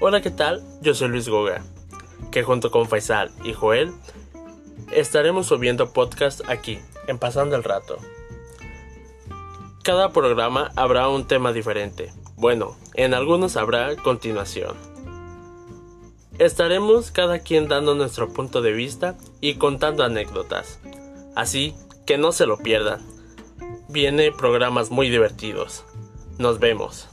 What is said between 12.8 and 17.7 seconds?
en algunos habrá continuación. Estaremos cada quien